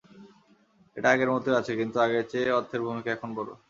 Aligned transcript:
এটা 0.97 1.07
আগের 1.13 1.29
মতোই 1.33 1.55
আছে, 1.59 1.71
কিন্তু 1.79 1.97
আগের 1.99 2.25
চেয়ে 2.31 2.49
অর্থের 2.51 2.81
ভূমিকা 2.85 3.09
এখন 3.11 3.29
বড়। 3.37 3.51